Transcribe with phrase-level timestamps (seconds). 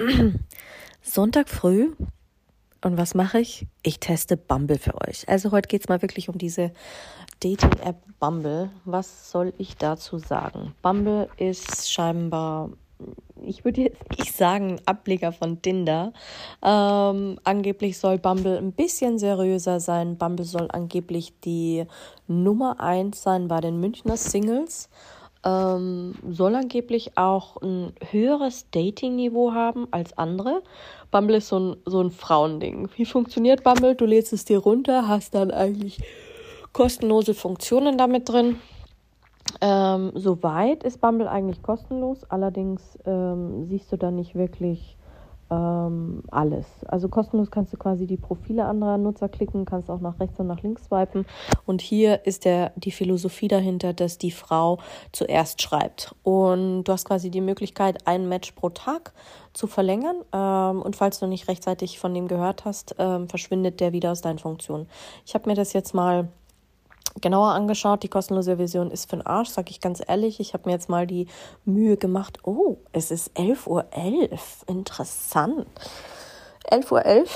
[1.02, 1.92] Sonntag früh.
[2.82, 3.66] Und was mache ich?
[3.82, 5.28] Ich teste Bumble für euch.
[5.28, 6.72] Also heute geht es mal wirklich um diese
[7.40, 8.70] Dating-App Bumble.
[8.86, 10.74] Was soll ich dazu sagen?
[10.80, 12.70] Bumble ist scheinbar,
[13.42, 16.14] ich würde jetzt nicht sagen, Ableger von Tinder.
[16.62, 20.16] Ähm, angeblich soll Bumble ein bisschen seriöser sein.
[20.16, 21.84] Bumble soll angeblich die
[22.28, 24.88] Nummer eins sein bei den Münchner Singles
[25.44, 30.62] ähm, soll angeblich auch ein höheres Dating-Niveau haben als andere.
[31.10, 32.88] Bumble ist so ein, so ein Frauending.
[32.96, 33.94] Wie funktioniert Bumble?
[33.94, 35.98] Du lädst es dir runter, hast dann eigentlich
[36.72, 38.58] kostenlose Funktionen damit drin.
[39.60, 44.96] Ähm, soweit ist Bumble eigentlich kostenlos, allerdings ähm, siehst du da nicht wirklich
[45.50, 46.66] ähm, alles.
[46.86, 50.46] Also kostenlos kannst du quasi die Profile anderer Nutzer klicken, kannst auch nach rechts und
[50.46, 51.26] nach links swipen.
[51.66, 54.78] Und hier ist der, die Philosophie dahinter, dass die Frau
[55.12, 56.14] zuerst schreibt.
[56.22, 59.12] Und du hast quasi die Möglichkeit, ein Match pro Tag
[59.52, 60.16] zu verlängern.
[60.32, 64.20] Ähm, und falls du nicht rechtzeitig von dem gehört hast, ähm, verschwindet der wieder aus
[64.20, 64.86] deinen Funktionen.
[65.26, 66.28] Ich habe mir das jetzt mal
[67.20, 68.02] genauer angeschaut.
[68.02, 70.40] Die kostenlose Version ist für den Arsch, sag ich ganz ehrlich.
[70.40, 71.26] Ich habe mir jetzt mal die
[71.64, 72.38] Mühe gemacht.
[72.44, 73.84] Oh, es ist 11.11 Uhr.
[73.92, 74.68] .11.
[74.68, 75.66] Interessant.
[76.70, 77.00] 11.11 Uhr.
[77.00, 77.28] .11.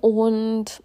[0.00, 0.82] Und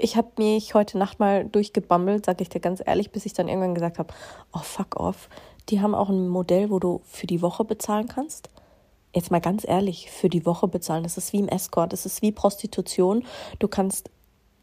[0.00, 3.48] ich habe mich heute Nacht mal durchgebammelt, sag ich dir ganz ehrlich, bis ich dann
[3.48, 4.12] irgendwann gesagt habe,
[4.52, 5.28] oh fuck off.
[5.68, 8.50] Die haben auch ein Modell, wo du für die Woche bezahlen kannst.
[9.14, 12.20] Jetzt mal ganz ehrlich, für die Woche bezahlen, das ist wie im Escort, das ist
[12.20, 13.24] wie Prostitution.
[13.60, 14.10] Du kannst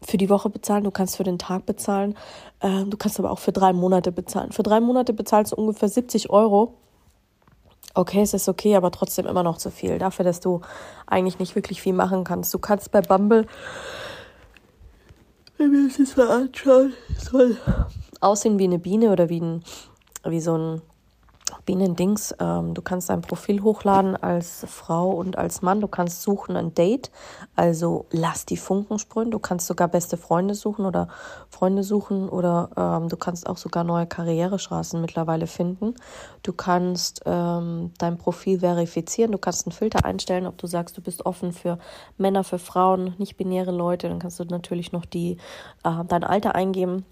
[0.04, 2.16] für die Woche bezahlen, du kannst für den Tag bezahlen,
[2.60, 4.52] äh, du kannst aber auch für drei Monate bezahlen.
[4.52, 6.74] Für drei Monate bezahlst du ungefähr 70 Euro.
[7.94, 9.98] Okay, es ist okay, aber trotzdem immer noch zu viel.
[9.98, 10.62] Dafür, dass du
[11.06, 12.52] eigentlich nicht wirklich viel machen kannst.
[12.54, 13.46] Du kannst bei Bumble,
[15.58, 17.56] wenn wir uns das mal anschauen, soll
[18.20, 19.62] aussehen wie eine Biene oder wie, ein,
[20.24, 20.82] wie so ein
[21.64, 22.34] Bienendings.
[22.40, 25.80] Ähm, du kannst dein Profil hochladen als Frau und als Mann.
[25.80, 27.10] Du kannst suchen ein Date,
[27.54, 29.30] also lass die Funken sprühen.
[29.30, 31.08] Du kannst sogar beste Freunde suchen oder
[31.50, 35.94] Freunde suchen oder ähm, du kannst auch sogar neue Karrierestraßen mittlerweile finden.
[36.42, 39.32] Du kannst ähm, dein Profil verifizieren.
[39.32, 41.78] Du kannst einen Filter einstellen, ob du sagst, du bist offen für
[42.18, 44.08] Männer, für Frauen, nicht binäre Leute.
[44.08, 45.36] Dann kannst du natürlich noch die,
[45.84, 47.04] äh, dein Alter eingeben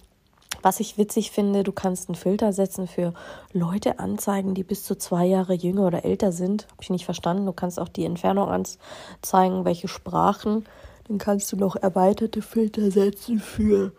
[0.63, 3.13] was ich witzig finde, du kannst einen Filter setzen für
[3.53, 6.67] Leute anzeigen, die bis zu zwei Jahre jünger oder älter sind.
[6.71, 7.47] Habe ich nicht verstanden.
[7.47, 10.65] Du kannst auch die Entfernung anzeigen, welche Sprachen.
[11.09, 13.93] Dann kannst du noch erweiterte Filter setzen für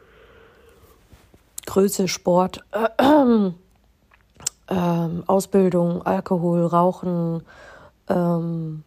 [1.65, 2.87] Größe, Sport, äh,
[4.67, 7.43] äh, Ausbildung, Alkohol, Rauchen,
[8.07, 8.83] ähm,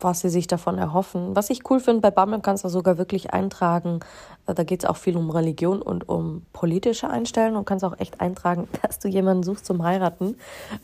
[0.00, 1.34] was sie sich davon erhoffen.
[1.34, 4.00] Was ich cool finde, bei Bumble kannst du sogar wirklich eintragen,
[4.46, 7.98] äh, da geht es auch viel um Religion und um politische Einstellungen und kannst auch
[7.98, 10.36] echt eintragen, dass du jemanden suchst zum Heiraten.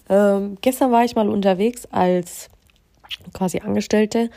[0.08, 2.48] Ähm, gestern war ich mal unterwegs als
[3.32, 4.30] quasi Angestellte,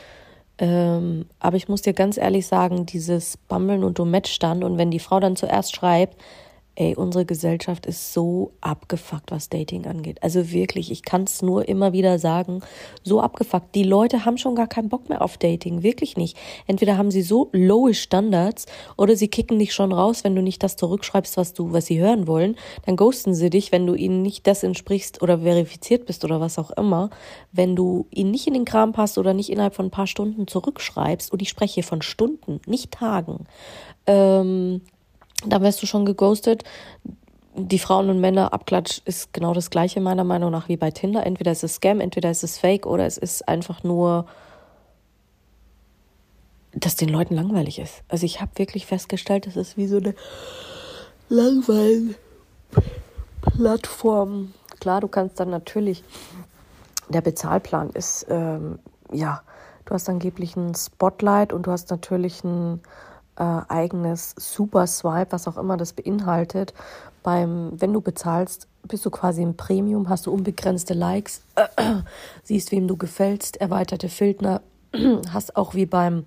[0.58, 4.76] ähm, aber ich muss dir ganz ehrlich sagen, dieses Bummeln und du matchst dann und
[4.76, 6.16] wenn die Frau dann zuerst schreibt,
[6.80, 10.22] Ey, unsere Gesellschaft ist so abgefuckt, was Dating angeht.
[10.22, 12.60] Also wirklich, ich kann es nur immer wieder sagen,
[13.02, 13.74] so abgefuckt.
[13.74, 16.36] Die Leute haben schon gar keinen Bock mehr auf Dating, wirklich nicht.
[16.68, 18.66] Entweder haben sie so lowe Standards
[18.96, 21.98] oder sie kicken dich schon raus, wenn du nicht das zurückschreibst, was du, was sie
[21.98, 22.54] hören wollen.
[22.86, 26.60] Dann ghosten sie dich, wenn du ihnen nicht das entsprichst oder verifiziert bist oder was
[26.60, 27.10] auch immer.
[27.50, 30.46] Wenn du ihnen nicht in den Kram passt oder nicht innerhalb von ein paar Stunden
[30.46, 33.46] zurückschreibst, und ich spreche hier von Stunden, nicht Tagen.
[34.06, 34.82] Ähm,
[35.46, 36.64] da wirst du schon geghostet.
[37.54, 41.26] Die Frauen- und Männer-Abklatsch ist genau das gleiche, meiner Meinung nach, wie bei Tinder.
[41.26, 44.26] Entweder ist es Scam, entweder ist es Fake oder es ist einfach nur,
[46.72, 48.02] dass den Leuten langweilig ist.
[48.08, 50.14] Also ich habe wirklich festgestellt, das ist wie so eine
[51.28, 52.14] langweilige
[53.40, 54.54] Plattform.
[54.78, 56.04] Klar, du kannst dann natürlich,
[57.08, 58.78] der Bezahlplan ist, ähm,
[59.12, 59.42] ja,
[59.86, 62.80] du hast angeblich ein Spotlight und du hast natürlich ein
[63.38, 66.74] äh, eigenes Super Swipe, was auch immer das beinhaltet.
[67.22, 71.42] Beim, wenn du bezahlst, bist du quasi im Premium, hast du unbegrenzte Likes,
[72.42, 74.62] siehst, wem du gefällst, erweiterte Filter,
[75.32, 76.24] hast auch wie beim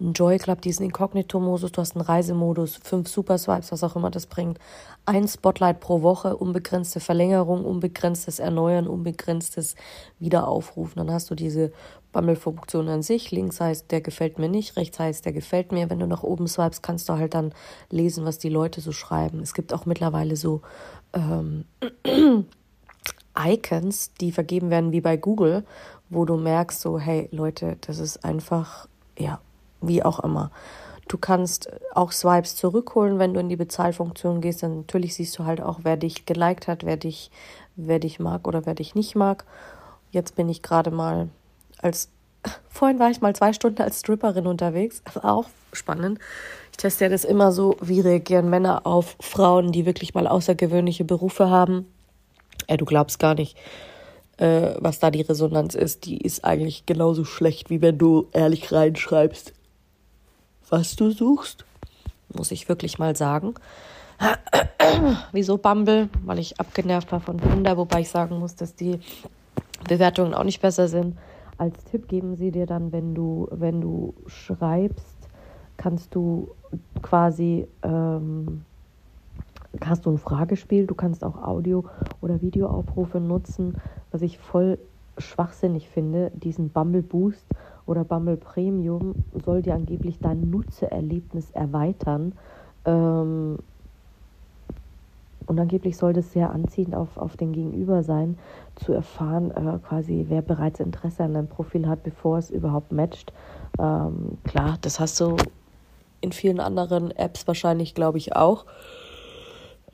[0.00, 4.10] einen Joy Club, diesen Inkognito-Modus, du hast einen Reisemodus, fünf Super Swipes, was auch immer
[4.10, 4.58] das bringt.
[5.06, 9.74] Ein Spotlight pro Woche, unbegrenzte Verlängerung, unbegrenztes Erneuern, unbegrenztes
[10.20, 10.94] Wiederaufrufen.
[10.96, 11.72] Dann hast du diese
[12.12, 13.30] Bumble-Funktion an sich.
[13.32, 15.90] Links heißt, der gefällt mir nicht, rechts heißt, der gefällt mir.
[15.90, 17.52] Wenn du nach oben swipes, kannst du halt dann
[17.90, 19.40] lesen, was die Leute so schreiben.
[19.40, 20.62] Es gibt auch mittlerweile so
[21.12, 21.64] ähm,
[23.36, 25.64] Icons, die vergeben werden wie bei Google,
[26.08, 29.40] wo du merkst, so, hey Leute, das ist einfach, ja,
[29.80, 30.50] wie auch immer.
[31.08, 34.62] Du kannst auch Swipes zurückholen, wenn du in die Bezahlfunktion gehst.
[34.62, 37.30] Dann natürlich siehst du halt auch, wer dich geliked hat, wer dich,
[37.76, 39.44] wer dich mag oder wer dich nicht mag.
[40.10, 41.28] Jetzt bin ich gerade mal
[41.78, 42.10] als
[42.68, 45.02] vorhin war ich mal zwei Stunden als Stripperin unterwegs.
[45.22, 46.18] Auch spannend.
[46.72, 51.04] Ich teste ja das immer so, wie reagieren Männer auf Frauen, die wirklich mal außergewöhnliche
[51.04, 51.86] Berufe haben.
[52.66, 53.56] Ey, du glaubst gar nicht,
[54.36, 56.04] äh, was da die Resonanz ist.
[56.04, 59.52] Die ist eigentlich genauso schlecht, wie wenn du ehrlich reinschreibst,
[60.70, 61.64] was du suchst.
[62.36, 63.54] Muss ich wirklich mal sagen.
[65.32, 66.08] Wieso Bumble?
[66.24, 69.00] Weil ich abgenervt war von Tinder, wobei ich sagen muss, dass die
[69.88, 71.16] Bewertungen auch nicht besser sind
[71.58, 75.16] als Tipp geben sie dir dann, wenn du, wenn du schreibst,
[75.76, 76.48] kannst du
[77.02, 78.64] quasi, ähm,
[79.84, 81.84] hast du ein Fragespiel, du kannst auch Audio-
[82.20, 83.74] oder Videoaufrufe nutzen,
[84.12, 84.78] was ich voll
[85.18, 87.44] schwachsinnig finde, diesen Bumble Boost
[87.88, 89.14] oder Bumble Premium
[89.44, 92.34] soll dir angeblich dein Nutzererlebnis erweitern.
[92.84, 93.58] Ähm,
[95.46, 98.38] und angeblich soll das sehr anziehend auf, auf den Gegenüber sein,
[98.76, 103.32] zu erfahren, äh, quasi, wer bereits Interesse an deinem Profil hat, bevor es überhaupt matcht.
[103.78, 105.36] Ähm, klar, das hast du
[106.20, 108.66] in vielen anderen Apps wahrscheinlich, glaube ich, auch.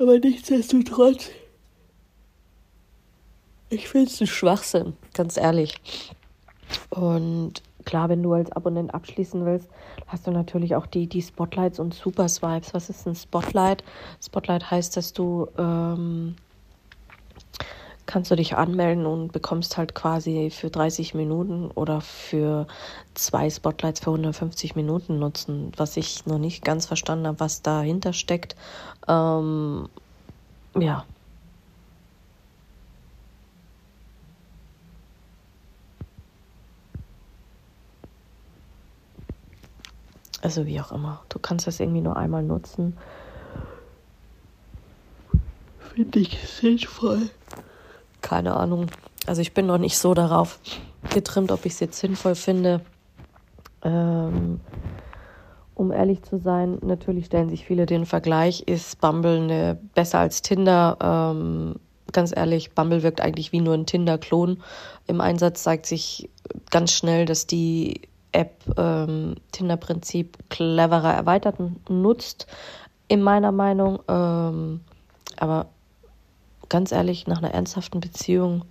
[0.00, 1.30] Aber nichtsdestotrotz,
[3.70, 5.76] ich finde es ein Schwachsinn, ganz ehrlich.
[6.90, 9.68] Und klar, wenn du als Abonnent abschließen willst,
[10.06, 12.74] hast du natürlich auch die, die Spotlights und Super Swipes.
[12.74, 13.84] Was ist ein Spotlight?
[14.22, 16.36] Spotlight heißt, dass du ähm,
[18.06, 22.66] kannst du dich anmelden und bekommst halt quasi für 30 Minuten oder für
[23.14, 28.12] zwei Spotlights für 150 Minuten nutzen, was ich noch nicht ganz verstanden habe, was dahinter
[28.12, 28.56] steckt.
[29.08, 29.88] Ähm,
[30.78, 31.04] ja,
[40.44, 41.22] Also wie auch immer.
[41.30, 42.98] Du kannst das irgendwie nur einmal nutzen.
[45.78, 47.30] Finde ich sinnvoll.
[48.20, 48.88] Keine Ahnung.
[49.26, 50.58] Also ich bin noch nicht so darauf
[51.08, 52.82] getrimmt, ob ich es jetzt sinnvoll finde.
[53.82, 54.60] Ähm,
[55.74, 60.42] um ehrlich zu sein, natürlich stellen sich viele den Vergleich, ist Bumble eine, besser als
[60.42, 60.98] Tinder?
[61.00, 61.76] Ähm,
[62.12, 64.62] ganz ehrlich, Bumble wirkt eigentlich wie nur ein Tinder-Klon.
[65.06, 66.28] Im Einsatz zeigt sich
[66.70, 68.02] ganz schnell, dass die
[68.34, 71.56] App ähm, Tinder-Prinzip cleverer erweitert
[71.88, 72.46] nutzt,
[73.08, 74.00] in meiner Meinung.
[74.08, 74.80] Ähm,
[75.36, 75.66] aber
[76.68, 78.64] ganz ehrlich, nach einer ernsthaften Beziehung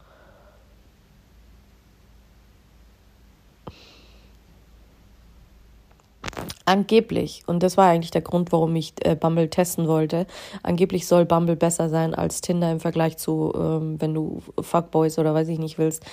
[6.66, 10.26] Angeblich, und das war eigentlich der Grund, warum ich äh, Bumble testen wollte,
[10.64, 15.34] angeblich soll Bumble besser sein als Tinder im Vergleich zu, ähm, wenn du Fuckboys oder
[15.34, 16.06] weiß ich nicht willst,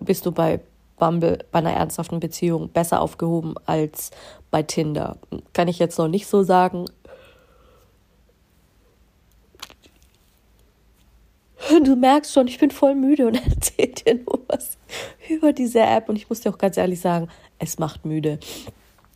[0.00, 0.60] bist du bei
[1.02, 4.12] Bumble bei einer ernsthaften Beziehung besser aufgehoben als
[4.52, 5.18] bei Tinder.
[5.52, 6.84] Kann ich jetzt noch nicht so sagen.
[11.82, 14.78] Du merkst schon, ich bin voll müde und erzähl dir nur was
[15.28, 17.26] über diese App und ich muss dir auch ganz ehrlich sagen,
[17.58, 18.38] es macht müde.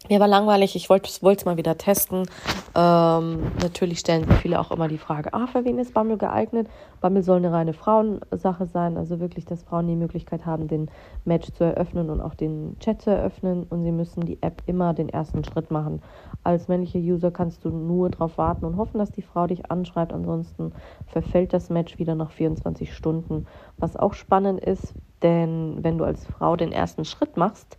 [0.09, 2.29] Mir war langweilig, ich wollte es mal wieder testen.
[2.77, 6.69] Ähm, natürlich stellen viele auch immer die Frage, ah, für wen ist Bumble geeignet?
[7.01, 10.91] Bumble soll eine reine Frauensache sein, also wirklich, dass Frauen die Möglichkeit haben, den
[11.25, 14.95] Match zu eröffnen und auch den Chat zu eröffnen und sie müssen die App immer
[14.95, 16.03] den ersten Schritt machen.
[16.45, 20.13] Als männlicher User kannst du nur darauf warten und hoffen, dass die Frau dich anschreibt,
[20.13, 20.73] ansonsten
[21.07, 23.47] verfällt das Match wieder nach 24 Stunden.
[23.77, 27.77] Was auch spannend ist, denn wenn du als Frau den ersten Schritt machst,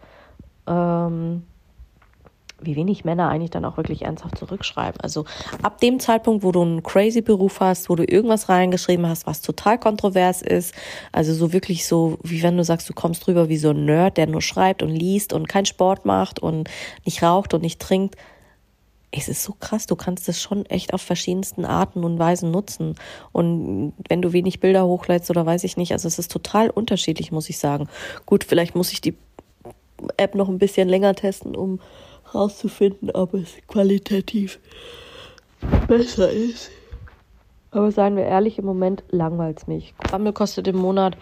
[0.68, 1.44] ähm,
[2.62, 5.00] wie wenig Männer eigentlich dann auch wirklich ernsthaft zurückschreiben.
[5.02, 5.26] Also
[5.62, 9.42] ab dem Zeitpunkt, wo du einen crazy Beruf hast, wo du irgendwas reingeschrieben hast, was
[9.42, 10.74] total kontrovers ist,
[11.12, 14.18] also so wirklich so, wie wenn du sagst, du kommst drüber wie so ein Nerd,
[14.18, 16.70] der nur schreibt und liest und keinen Sport macht und
[17.06, 18.16] nicht raucht und nicht trinkt.
[19.12, 22.96] Es ist so krass, du kannst es schon echt auf verschiedensten Arten und Weisen nutzen.
[23.32, 27.32] Und wenn du wenig Bilder hochlädst oder weiß ich nicht, also es ist total unterschiedlich,
[27.32, 27.88] muss ich sagen.
[28.26, 29.16] Gut, vielleicht muss ich die
[30.18, 31.80] App noch ein bisschen länger testen, um
[32.34, 34.60] rauszufinden, ob es qualitativ
[35.88, 36.72] besser ist.
[37.72, 39.94] Aber seien wir ehrlich, im Moment langweilt es mich.
[40.10, 41.16] Bumble kostet im Monat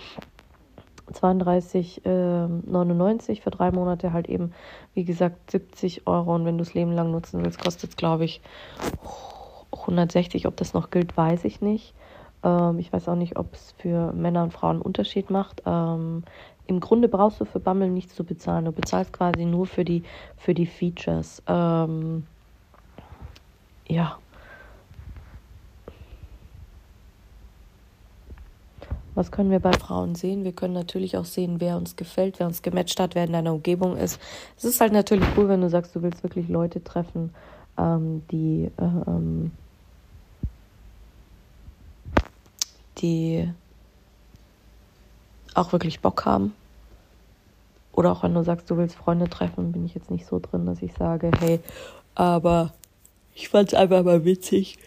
[1.11, 4.53] 32,99 äh, für drei Monate halt eben,
[4.93, 6.35] wie gesagt, 70 Euro.
[6.35, 8.41] Und wenn du es Leben lang nutzen willst, kostet es, glaube ich,
[9.71, 10.47] 160.
[10.47, 11.93] Ob das noch gilt, weiß ich nicht.
[12.43, 15.61] Ähm, ich weiß auch nicht, ob es für Männer und Frauen einen Unterschied macht.
[15.65, 16.23] Ähm,
[16.67, 18.65] Im Grunde brauchst du für Bumble nichts zu bezahlen.
[18.65, 20.03] Du bezahlst quasi nur für die,
[20.37, 21.41] für die Features.
[21.47, 22.25] Ähm,
[23.87, 24.17] ja.
[29.13, 30.43] Was können wir bei Frauen sehen?
[30.43, 33.53] Wir können natürlich auch sehen, wer uns gefällt, wer uns gematcht hat, wer in deiner
[33.53, 34.19] Umgebung ist.
[34.57, 37.33] Es ist halt natürlich cool, wenn du sagst, du willst wirklich Leute treffen,
[37.77, 39.51] ähm, die äh, ähm,
[42.97, 43.49] die
[45.55, 46.53] auch wirklich Bock haben.
[47.91, 50.65] Oder auch wenn du sagst, du willst Freunde treffen, bin ich jetzt nicht so drin,
[50.65, 51.61] dass ich sage, hey,
[52.13, 52.73] aber
[53.33, 54.77] ich fand es einfach mal witzig,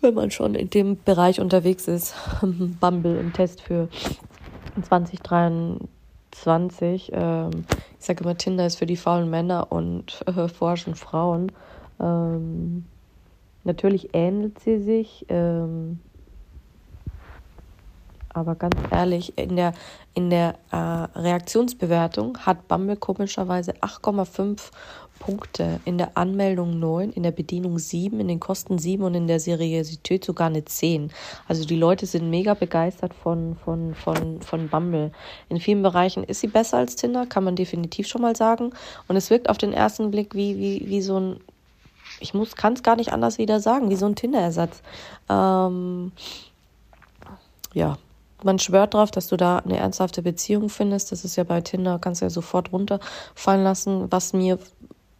[0.00, 2.14] wenn man schon in dem Bereich unterwegs ist.
[2.42, 3.88] Bumble im Test für
[4.82, 7.10] 2023.
[7.14, 7.50] Ähm,
[7.98, 11.50] ich sage immer, Tinder ist für die faulen Männer und äh, forschen Frauen.
[11.98, 12.84] Ähm,
[13.64, 15.98] Natürlich ähnelt sie sich, ähm,
[18.34, 19.72] aber ganz ehrlich, in der,
[20.12, 20.76] in der äh,
[21.18, 24.70] Reaktionsbewertung hat Bumble komischerweise 8,5
[25.20, 29.26] Punkte, in der Anmeldung 9, in der Bedienung 7, in den Kosten 7 und in
[29.26, 31.10] der Seriosität sogar eine 10.
[31.48, 35.12] Also die Leute sind mega begeistert von, von, von, von Bumble.
[35.48, 38.72] In vielen Bereichen ist sie besser als Tinder, kann man definitiv schon mal sagen.
[39.08, 41.40] Und es wirkt auf den ersten Blick wie, wie, wie so ein
[42.20, 44.82] ich kann es gar nicht anders wieder sagen, wie so ein Tinder-Ersatz.
[45.28, 46.12] Ähm,
[47.72, 47.98] ja,
[48.44, 51.12] man schwört darauf, dass du da eine ernsthafte Beziehung findest.
[51.12, 54.10] Das ist ja bei Tinder, kannst du ja sofort runterfallen lassen.
[54.10, 54.58] Was mir,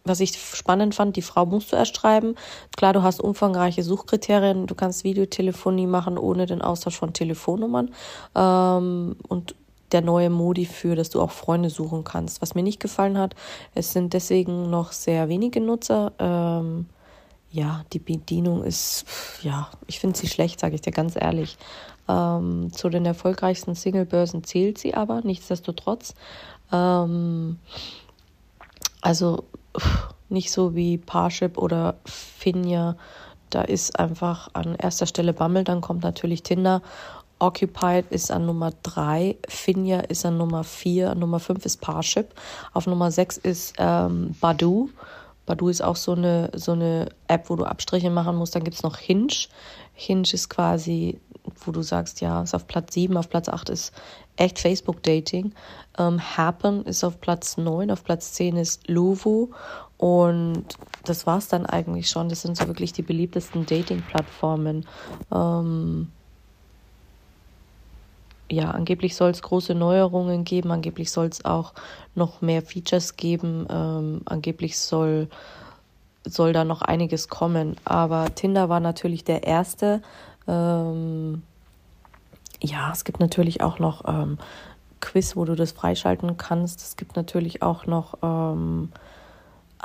[0.03, 2.35] was ich spannend fand, die Frau musst du erst schreiben.
[2.77, 4.67] Klar, du hast umfangreiche Suchkriterien.
[4.67, 7.93] Du kannst Videotelefonie machen ohne den Austausch von Telefonnummern.
[8.35, 9.55] Ähm, und
[9.91, 12.41] der neue Modi für, dass du auch Freunde suchen kannst.
[12.41, 13.35] Was mir nicht gefallen hat,
[13.75, 16.11] es sind deswegen noch sehr wenige Nutzer.
[16.19, 16.87] Ähm,
[17.51, 19.05] ja, die Bedienung ist,
[19.41, 21.57] ja, ich finde sie schlecht, sage ich dir ganz ehrlich.
[22.07, 26.13] Ähm, zu den erfolgreichsten Singlebörsen zählt sie aber, nichtsdestotrotz.
[26.71, 27.59] Ähm,
[29.01, 29.45] also
[30.29, 32.95] nicht so wie Parship oder Finja.
[33.49, 36.81] Da ist einfach an erster Stelle Bammel, dann kommt natürlich Tinder
[37.39, 42.33] Occupied ist an Nummer 3, Finja ist an Nummer 4, Nummer 5 ist Parship,
[42.73, 44.89] auf Nummer 6 ist ähm, Badu.
[45.45, 48.55] Badu ist auch so eine, so eine App, wo du Abstriche machen musst.
[48.55, 49.47] Dann gibt es noch Hinge.
[49.93, 51.19] Hinge ist quasi,
[51.63, 53.93] wo du sagst, ja, ist auf Platz 7, auf Platz 8 ist
[54.37, 55.53] echt Facebook-Dating.
[55.97, 59.49] Ähm, Happen ist auf Platz 9, auf Platz 10 ist Luvu.
[59.97, 60.65] Und
[61.05, 62.29] das war es dann eigentlich schon.
[62.29, 64.85] Das sind so wirklich die beliebtesten Dating-Plattformen.
[65.31, 66.11] Ähm,
[68.49, 71.73] ja, angeblich soll es große Neuerungen geben, angeblich soll es auch
[72.13, 75.29] noch mehr Features geben, ähm, angeblich soll,
[76.25, 77.75] soll da noch einiges kommen.
[77.85, 80.01] Aber Tinder war natürlich der erste.
[80.47, 81.43] Ähm,
[82.61, 84.37] ja, es gibt natürlich auch noch ähm,
[85.01, 86.81] Quiz, wo du das freischalten kannst.
[86.81, 88.91] Es gibt natürlich auch noch ähm,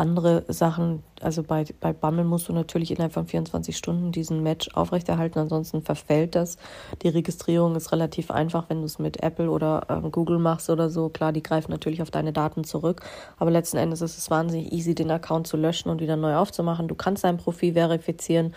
[0.00, 4.70] andere Sachen, also bei, bei Bammel musst du natürlich innerhalb von 24 Stunden diesen Match
[4.74, 6.56] aufrechterhalten, ansonsten verfällt das.
[7.02, 10.88] Die Registrierung ist relativ einfach, wenn du es mit Apple oder ähm, Google machst oder
[10.88, 11.10] so.
[11.10, 13.02] Klar, die greifen natürlich auf deine Daten zurück,
[13.38, 16.88] aber letzten Endes ist es wahnsinnig easy, den Account zu löschen und wieder neu aufzumachen.
[16.88, 18.54] Du kannst dein Profil verifizieren.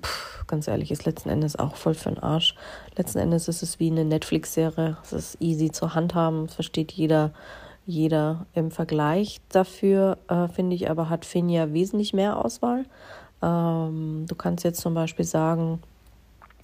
[0.00, 2.54] Puh, ganz ehrlich, ist letzten Endes auch voll für den Arsch.
[2.96, 4.96] Letzten Endes ist es wie eine Netflix-Serie.
[5.02, 7.32] Es ist easy zu handhaben, versteht jeder
[7.86, 8.46] jeder.
[8.54, 12.84] Im Vergleich dafür, äh, finde ich aber, hat Finja wesentlich mehr Auswahl.
[13.42, 15.80] Ähm, du kannst jetzt zum Beispiel sagen,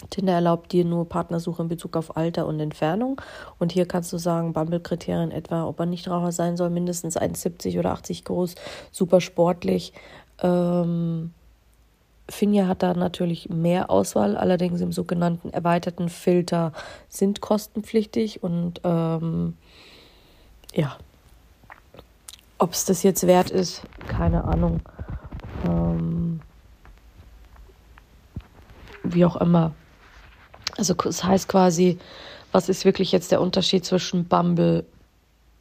[0.09, 3.21] Tinder erlaubt dir nur Partnersuche in Bezug auf Alter und Entfernung.
[3.59, 7.79] Und hier kannst du sagen, Bumble-Kriterien etwa, ob er nicht Raucher sein soll, mindestens 1,70
[7.79, 8.55] oder 80 groß,
[8.91, 9.93] super sportlich.
[10.43, 11.33] Ähm,
[12.31, 16.73] Finja hat da natürlich mehr Auswahl, allerdings im sogenannten erweiterten Filter
[17.09, 19.57] sind kostenpflichtig und ähm,
[20.73, 20.97] ja,
[22.61, 24.81] ob es das jetzt wert ist, keine Ahnung.
[25.67, 26.41] Ähm,
[29.03, 29.73] wie auch immer.
[30.77, 31.99] Also es heißt quasi,
[32.53, 34.85] was ist wirklich jetzt der Unterschied zwischen Bumble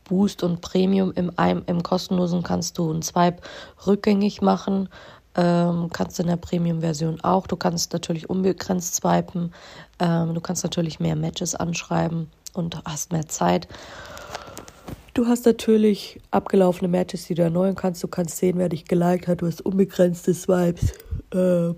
[0.03, 1.13] Boost und Premium?
[1.13, 1.31] Im,
[1.65, 3.41] im kostenlosen kannst du einen Swipe
[3.87, 4.89] rückgängig machen,
[5.35, 7.47] ähm, kannst in der Premium-Version auch.
[7.47, 9.53] Du kannst natürlich unbegrenzt swipen,
[9.99, 13.69] ähm, du kannst natürlich mehr Matches anschreiben und hast mehr Zeit.
[15.19, 18.01] Du hast natürlich abgelaufene Matches, die du erneuern kannst.
[18.01, 19.41] Du kannst sehen, wer dich geliked hat.
[19.41, 20.93] Du hast unbegrenzte Swipes.
[21.33, 21.75] Ähm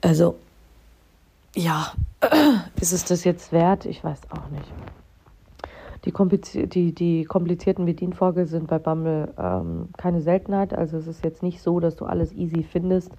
[0.00, 0.36] also,
[1.54, 1.92] ja,
[2.80, 3.84] ist es das jetzt wert?
[3.84, 4.72] Ich weiß auch nicht.
[6.06, 10.72] Die, komplizier die, die komplizierten Bedienfolge sind bei Bumble ähm, keine Seltenheit.
[10.72, 13.10] Also es ist jetzt nicht so, dass du alles easy findest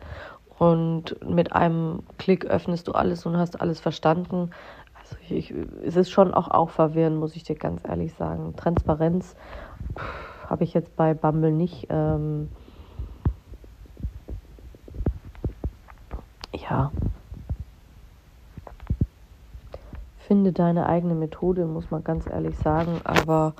[0.57, 4.49] und mit einem Klick öffnest du alles und hast alles verstanden.
[5.29, 8.55] Ich, es ist schon auch, auch verwirrend, muss ich dir ganz ehrlich sagen.
[8.55, 9.35] Transparenz
[10.47, 11.87] habe ich jetzt bei Bumble nicht.
[11.89, 12.49] Ähm,
[16.53, 16.91] ja,
[20.23, 23.01] finde deine eigene Methode, muss man ganz ehrlich sagen.
[23.03, 23.55] Aber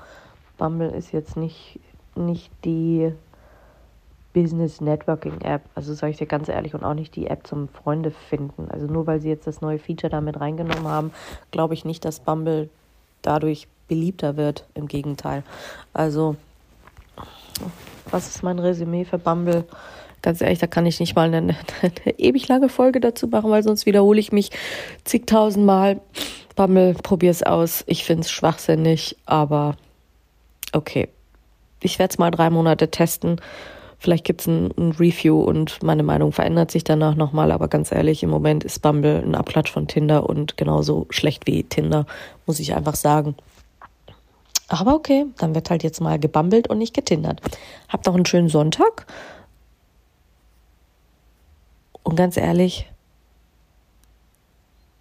[0.56, 1.80] Bumble ist jetzt nicht,
[2.16, 3.12] nicht die
[4.34, 5.62] Business Networking App.
[5.74, 8.68] Also sage ich dir ganz ehrlich und auch nicht die App zum Freunde finden.
[8.68, 11.12] Also nur weil sie jetzt das neue Feature damit reingenommen haben,
[11.50, 12.68] glaube ich nicht, dass Bumble
[13.22, 14.66] dadurch beliebter wird.
[14.74, 15.42] Im Gegenteil.
[15.94, 16.36] Also
[18.10, 19.64] was ist mein Resümee für Bumble?
[20.20, 23.62] Ganz ehrlich, da kann ich nicht mal eine, eine ewig lange Folge dazu machen, weil
[23.62, 24.50] sonst wiederhole ich mich
[25.04, 26.00] zigtausendmal.
[26.56, 27.84] Bammel, probier's aus.
[27.86, 29.76] Ich find's schwachsinnig, aber
[30.72, 31.08] okay.
[31.80, 33.40] Ich werde es mal drei Monate testen.
[34.04, 37.50] Vielleicht gibt's ein, ein Review und meine Meinung verändert sich danach nochmal.
[37.50, 41.64] Aber ganz ehrlich, im Moment ist Bumble ein Abklatsch von Tinder und genauso schlecht wie
[41.64, 42.04] Tinder,
[42.44, 43.34] muss ich einfach sagen.
[44.68, 47.40] Aber okay, dann wird halt jetzt mal gebummelt und nicht getindert.
[47.88, 49.06] Habt noch einen schönen Sonntag.
[52.02, 52.90] Und ganz ehrlich,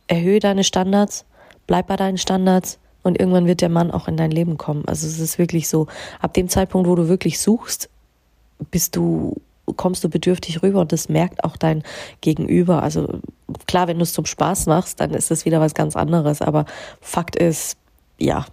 [0.08, 1.26] erhöhe deine Standards
[1.68, 4.84] bleib bei deinen Standards und irgendwann wird der Mann auch in dein Leben kommen.
[4.88, 5.88] Also es ist wirklich so,
[6.22, 7.90] ab dem Zeitpunkt, wo du wirklich suchst,
[8.72, 9.36] bist du
[9.78, 11.84] kommst du bedürftig rüber und das merkt auch dein
[12.22, 12.84] Gegenüber.
[12.84, 13.22] Also
[13.66, 16.42] klar, wenn du es zum Spaß machst, dann ist es wieder was ganz anderes.
[16.42, 16.66] Aber
[17.00, 17.78] Fakt ist,
[18.18, 18.46] ja,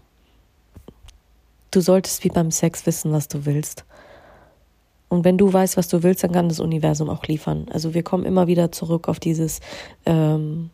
[1.73, 3.85] du solltest wie beim Sex wissen, was du willst.
[5.09, 7.67] Und wenn du weißt, was du willst, dann kann das Universum auch liefern.
[7.73, 9.61] Also wir kommen immer wieder zurück auf dieses
[10.07, 10.71] ähm,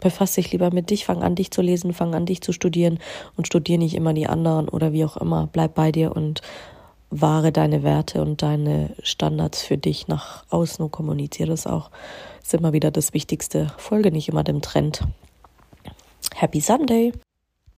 [0.00, 2.98] Befass dich lieber mit dich, fang an, dich zu lesen, fang an, dich zu studieren
[3.36, 5.48] und studier nicht immer die anderen oder wie auch immer.
[5.52, 6.40] Bleib bei dir und
[7.10, 11.90] wahre deine Werte und deine Standards für dich nach außen und kommuniziere das auch.
[12.38, 13.72] Das ist immer wieder das Wichtigste.
[13.76, 15.02] Folge nicht immer dem Trend.
[16.34, 17.12] Happy Sunday!